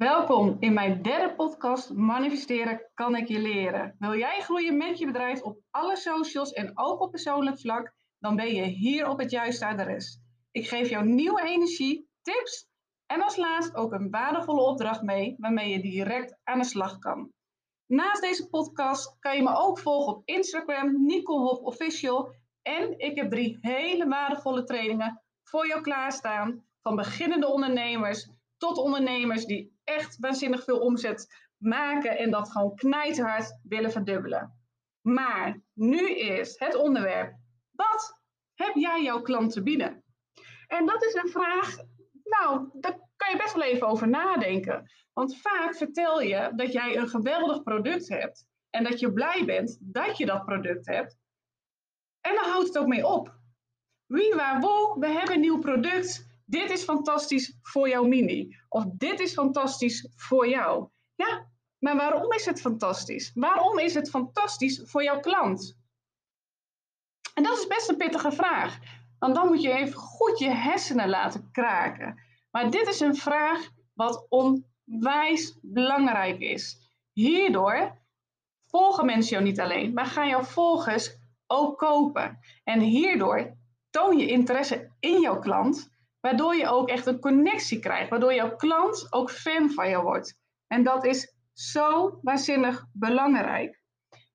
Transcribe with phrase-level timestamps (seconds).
[0.00, 3.96] Welkom in mijn derde podcast Manifesteren kan ik je leren.
[3.98, 7.94] Wil jij groeien met je bedrijf op alle socials en ook op persoonlijk vlak?
[8.18, 10.20] Dan ben je hier op het juiste adres.
[10.50, 12.68] Ik geef jou nieuwe energie, tips
[13.06, 17.32] en als laatst ook een waardevolle opdracht mee waarmee je direct aan de slag kan.
[17.86, 22.34] Naast deze podcast kan je me ook volgen op Instagram, Nicole Hop Official.
[22.62, 26.64] En ik heb drie hele waardevolle trainingen voor jou klaarstaan.
[26.82, 28.28] Van beginnende ondernemers
[28.60, 34.58] tot ondernemers die echt waanzinnig veel omzet maken en dat gewoon knijterhard willen verdubbelen.
[35.00, 37.36] Maar nu is het onderwerp:
[37.70, 38.18] wat
[38.54, 40.04] heb jij jouw klant te bieden?
[40.66, 41.76] En dat is een vraag,
[42.22, 44.90] nou, daar kan je best wel even over nadenken.
[45.12, 49.78] Want vaak vertel je dat jij een geweldig product hebt en dat je blij bent
[49.80, 51.18] dat je dat product hebt.
[52.20, 53.38] En dan houdt het ook mee op.
[54.06, 58.56] Wie, waar, wo, we hebben een nieuw product dit is fantastisch voor jouw mini.
[58.68, 60.88] Of dit is fantastisch voor jou.
[61.14, 61.46] Ja,
[61.78, 63.30] maar waarom is het fantastisch?
[63.34, 65.78] Waarom is het fantastisch voor jouw klant?
[67.34, 68.78] En dat is best een pittige vraag.
[69.18, 72.20] Want dan moet je even goed je hersenen laten kraken.
[72.50, 76.78] Maar dit is een vraag wat onwijs belangrijk is.
[77.12, 77.98] Hierdoor
[78.66, 82.38] volgen mensen jou niet alleen, maar gaan jouw volgers ook kopen.
[82.64, 83.56] En hierdoor
[83.90, 88.10] toon je interesse in jouw klant Waardoor je ook echt een connectie krijgt.
[88.10, 90.38] Waardoor jouw klant ook fan van je wordt.
[90.66, 93.80] En dat is zo waanzinnig belangrijk.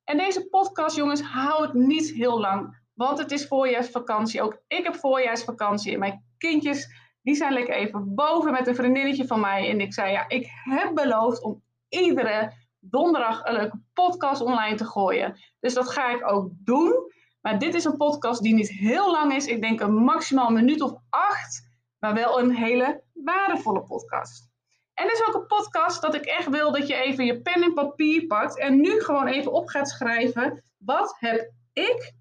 [0.03, 2.83] En deze podcast, jongens, hou het niet heel lang.
[2.93, 4.41] Want het is voorjaarsvakantie.
[4.41, 5.93] Ook ik heb voorjaarsvakantie.
[5.93, 6.87] En mijn kindjes,
[7.21, 9.69] die zijn lekker even boven met een vriendinnetje van mij.
[9.69, 14.85] En ik zei, ja, ik heb beloofd om iedere donderdag een leuke podcast online te
[14.85, 15.39] gooien.
[15.59, 17.13] Dus dat ga ik ook doen.
[17.41, 19.45] Maar dit is een podcast die niet heel lang is.
[19.45, 21.64] Ik denk een maximaal minuut of acht
[22.05, 24.49] maar wel een hele waardevolle podcast.
[24.93, 27.73] En is ook een podcast dat ik echt wil dat je even je pen en
[27.73, 30.63] papier pakt en nu gewoon even op gaat schrijven.
[30.77, 32.13] Wat heb ik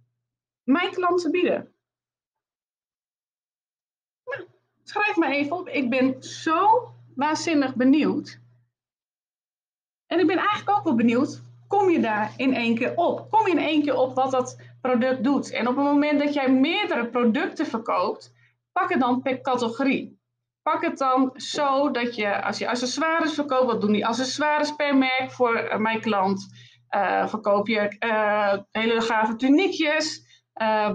[0.62, 1.74] mijn klanten bieden?
[4.24, 4.48] Nou,
[4.82, 5.68] schrijf maar even op.
[5.68, 8.38] Ik ben zo waanzinnig benieuwd.
[10.06, 13.30] En ik ben eigenlijk ook wel benieuwd, kom je daar in één keer op?
[13.30, 15.50] Kom je in één keer op wat dat product doet?
[15.50, 18.33] En op het moment dat jij meerdere producten verkoopt,
[18.74, 20.20] Pak het dan per categorie.
[20.62, 24.96] Pak het dan zo dat je, als je accessoires verkoopt, wat doen die accessoires per
[24.96, 26.46] merk voor eh, mijn klant?
[26.90, 30.32] Uh, verkoop je uh, hele gave tuniekjes?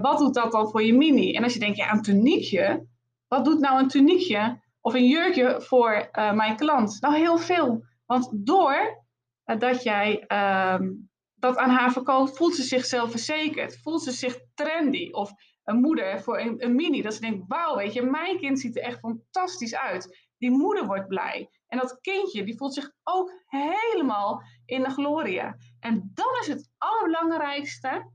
[0.00, 1.32] wat doet dat dan voor je mini?
[1.32, 2.86] En als je denkt, ja, een tuniekje,
[3.28, 7.00] wat doet nou een tuniekje of een jurkje voor mijn klant?
[7.00, 7.84] Nou, heel veel.
[8.06, 9.04] Want door
[9.44, 10.88] dat jij ehm,
[11.34, 15.32] dat aan haar verkoopt, voelt ze zichzelf verzekerd, voelt ze zich trendy of
[15.70, 17.02] een moeder voor een, een mini.
[17.02, 20.28] Dat ze denkt, wauw, weet je, mijn kind ziet er echt fantastisch uit.
[20.38, 21.50] Die moeder wordt blij.
[21.66, 25.56] En dat kindje, die voelt zich ook helemaal in de gloria.
[25.80, 28.10] En dan is het allerbelangrijkste,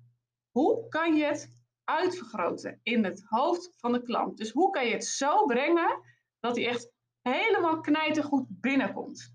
[0.52, 4.38] hoe kan je het uitvergroten in het hoofd van de klant?
[4.38, 6.02] Dus hoe kan je het zo brengen
[6.40, 6.92] dat hij echt
[7.22, 9.34] helemaal knijtergoed binnenkomt?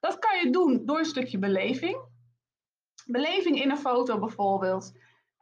[0.00, 2.12] Dat kan je doen door een stukje beleving.
[3.06, 4.92] Beleving in een foto bijvoorbeeld.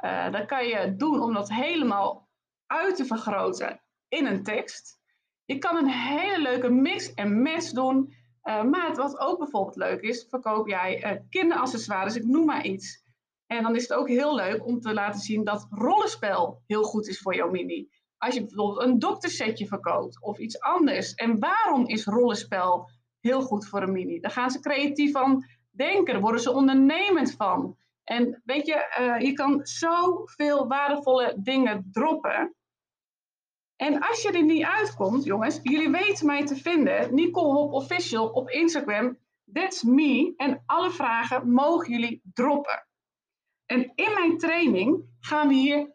[0.04, 2.28] Uh, dat kan je doen om dat helemaal
[2.66, 5.00] uit te vergroten in een tekst.
[5.44, 8.14] Je kan een hele leuke mix en match doen.
[8.44, 13.02] Uh, maar wat ook bijvoorbeeld leuk is, verkoop jij uh, kinderaccessoires, ik noem maar iets.
[13.46, 17.08] En dan is het ook heel leuk om te laten zien dat rollenspel heel goed
[17.08, 17.88] is voor jouw mini.
[18.18, 21.14] Als je bijvoorbeeld een doktersetje verkoopt of iets anders.
[21.14, 24.20] En waarom is rollenspel heel goed voor een mini?
[24.20, 27.76] Daar gaan ze creatief van denken, daar worden ze ondernemend van.
[28.04, 32.54] En weet je, uh, je kan zoveel waardevolle dingen droppen.
[33.76, 37.14] En als je er niet uitkomt, jongens, jullie weten mij te vinden.
[37.14, 39.18] Nicole Hop Official op Instagram.
[39.52, 40.32] That's me.
[40.36, 42.86] En alle vragen mogen jullie droppen.
[43.66, 45.94] En in mijn training gaan we hier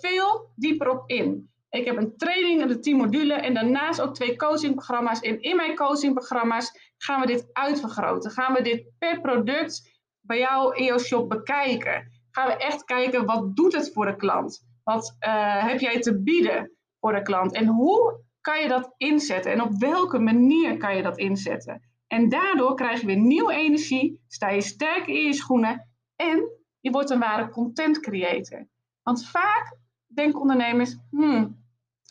[0.00, 1.50] veel dieper op in.
[1.70, 5.20] Ik heb een training en de 10 modules en daarnaast ook twee coachingprogramma's.
[5.20, 8.30] En in mijn coachingprogramma's gaan we dit uitvergroten.
[8.30, 9.97] Gaan we dit per product
[10.28, 12.10] bij jou in jouw shop bekijken.
[12.30, 14.66] Gaan we echt kijken wat doet het voor de klant?
[14.84, 17.52] Wat uh, heb jij te bieden voor de klant?
[17.52, 19.52] En hoe kan je dat inzetten?
[19.52, 21.82] En op welke manier kan je dat inzetten?
[22.06, 26.50] En daardoor krijg je weer nieuwe energie, sta je sterker in je schoenen en
[26.80, 28.66] je wordt een ware content creator.
[29.02, 29.76] Want vaak
[30.06, 31.64] denken ondernemers, hmm,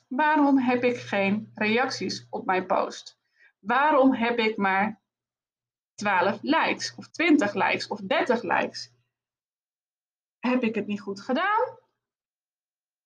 [0.07, 3.19] waarom heb ik geen reacties op mijn post?
[3.59, 5.01] Waarom heb ik maar
[5.97, 8.91] 12 likes of 20 likes of 30 likes.
[10.39, 11.77] Heb ik het niet goed gedaan?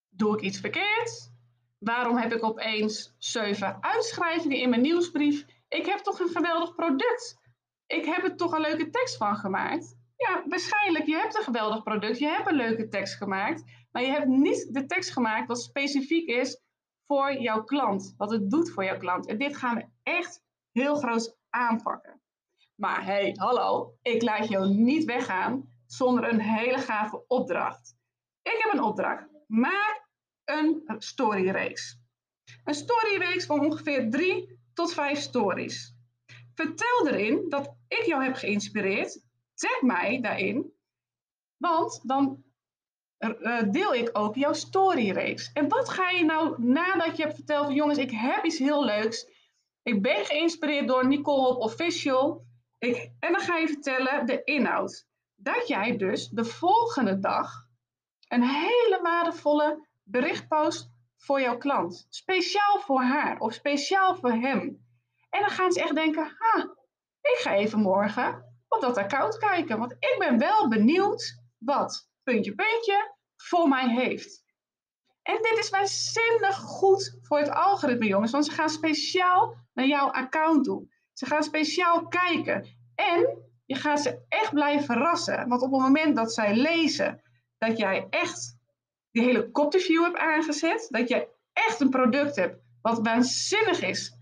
[0.09, 1.31] Doe ik iets verkeerd?
[1.77, 7.39] Waarom heb ik opeens 7 uitschrijvingen in mijn nieuwsbrief ik heb toch een geweldig product.
[7.87, 9.95] Ik heb er toch een leuke tekst van gemaakt.
[10.15, 14.11] Ja, waarschijnlijk, je hebt een geweldig product, je hebt een leuke tekst gemaakt, maar je
[14.11, 16.61] hebt niet de tekst gemaakt wat specifiek is
[17.07, 19.27] voor jouw klant, wat het doet voor jouw klant.
[19.27, 22.21] En dit gaan we echt heel groot aanpakken.
[22.81, 27.95] Maar hey, hallo, ik laat jou niet weggaan zonder een hele gave opdracht.
[28.41, 29.27] Ik heb een opdracht.
[29.47, 30.07] Maak
[30.45, 31.99] een storyreeks.
[32.63, 35.95] Een storyreeks van ongeveer drie tot vijf stories.
[36.55, 39.25] Vertel erin dat ik jou heb geïnspireerd.
[39.53, 40.73] Zeg mij daarin.
[41.57, 42.43] Want dan
[43.19, 45.51] uh, deel ik ook jouw storyreeks.
[45.53, 49.27] En wat ga je nou nadat je hebt verteld jongens, ik heb iets heel leuks.
[49.83, 52.49] Ik ben geïnspireerd door Nicole op Official.
[52.81, 55.07] Ik, en dan ga je vertellen de inhoud.
[55.35, 57.65] Dat jij dus de volgende dag
[58.27, 62.07] een hele waardevolle bericht post voor jouw klant.
[62.09, 64.85] Speciaal voor haar of speciaal voor hem.
[65.29, 66.61] En dan gaan ze echt denken, ha,
[67.21, 69.79] ik ga even morgen op dat account kijken.
[69.79, 74.43] Want ik ben wel benieuwd wat, puntje, puntje, voor mij heeft.
[75.21, 78.31] En dit is waanzinnig goed voor het algoritme, jongens.
[78.31, 80.87] Want ze gaan speciaal naar jouw account toe.
[81.21, 82.65] Ze gaan speciaal kijken.
[82.95, 85.47] En je gaat ze echt blijven verrassen.
[85.47, 87.21] Want op het moment dat zij lezen
[87.57, 88.57] dat jij echt
[89.11, 94.17] die helikopterview hebt aangezet, dat jij echt een product hebt wat waanzinnig is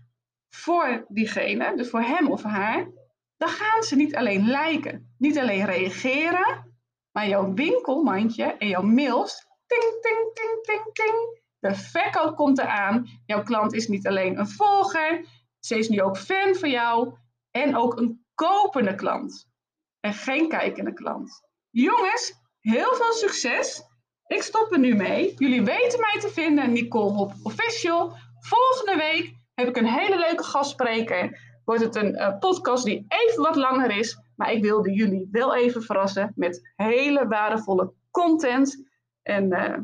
[0.48, 2.90] voor diegene, dus voor hem of haar,
[3.36, 6.76] dan gaan ze niet alleen liken, niet alleen reageren,
[7.12, 11.40] maar jouw winkelmandje en jouw mails, ting, ting, ting, ting, ting.
[11.58, 13.06] De verkoop komt eraan.
[13.26, 15.24] Jouw klant is niet alleen een volger,
[15.60, 17.14] ze is nu ook fan van jou
[17.50, 19.48] en ook een kopende klant
[20.00, 21.42] en geen kijkende klant.
[21.70, 23.82] Jongens, heel veel succes.
[24.26, 25.34] Ik stop er nu mee.
[25.36, 28.16] Jullie weten mij te vinden, Nicole Hop Official.
[28.40, 31.48] Volgende week heb ik een hele leuke gastspreker.
[31.64, 34.18] Wordt het een uh, podcast die even wat langer is.
[34.36, 38.88] Maar ik wilde jullie wel even verrassen met hele waardevolle content.
[39.22, 39.76] En uh,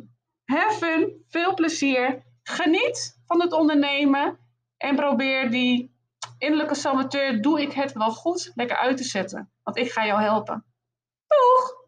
[0.44, 2.22] have fun, veel plezier.
[2.42, 4.38] Geniet van het ondernemen.
[4.76, 5.94] En probeer die
[6.38, 9.50] innerlijke saboteur, doe ik het wel goed, lekker uit te zetten.
[9.62, 10.64] Want ik ga jou helpen.
[11.26, 11.85] Doeg!